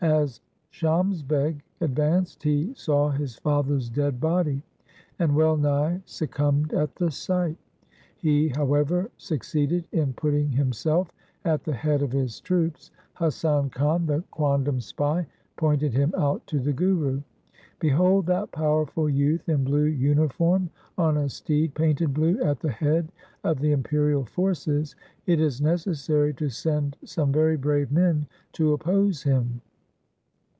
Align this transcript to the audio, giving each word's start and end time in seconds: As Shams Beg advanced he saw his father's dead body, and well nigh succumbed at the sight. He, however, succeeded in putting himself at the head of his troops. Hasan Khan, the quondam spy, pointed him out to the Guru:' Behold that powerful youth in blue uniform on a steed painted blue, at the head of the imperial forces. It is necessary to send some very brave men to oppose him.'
As 0.03 0.41
Shams 0.71 1.21
Beg 1.21 1.61
advanced 1.79 2.41
he 2.41 2.73
saw 2.73 3.11
his 3.11 3.35
father's 3.35 3.87
dead 3.87 4.19
body, 4.19 4.63
and 5.19 5.35
well 5.35 5.55
nigh 5.55 6.01
succumbed 6.05 6.73
at 6.73 6.95
the 6.95 7.11
sight. 7.11 7.57
He, 8.17 8.47
however, 8.49 9.11
succeeded 9.17 9.85
in 9.91 10.13
putting 10.13 10.51
himself 10.53 11.11
at 11.45 11.63
the 11.65 11.73
head 11.75 12.01
of 12.01 12.11
his 12.13 12.39
troops. 12.41 12.89
Hasan 13.19 13.69
Khan, 13.69 14.07
the 14.07 14.23
quondam 14.31 14.81
spy, 14.81 15.27
pointed 15.55 15.93
him 15.93 16.15
out 16.17 16.47
to 16.47 16.59
the 16.59 16.73
Guru:' 16.73 17.21
Behold 17.79 18.25
that 18.25 18.51
powerful 18.51 19.07
youth 19.07 19.47
in 19.49 19.63
blue 19.63 19.85
uniform 19.85 20.71
on 20.97 21.15
a 21.15 21.29
steed 21.29 21.75
painted 21.75 22.11
blue, 22.11 22.41
at 22.41 22.59
the 22.59 22.71
head 22.71 23.11
of 23.43 23.59
the 23.59 23.71
imperial 23.71 24.25
forces. 24.25 24.95
It 25.27 25.39
is 25.39 25.61
necessary 25.61 26.33
to 26.35 26.49
send 26.49 26.97
some 27.05 27.31
very 27.31 27.55
brave 27.55 27.91
men 27.91 28.25
to 28.53 28.73
oppose 28.73 29.21
him.' 29.21 29.61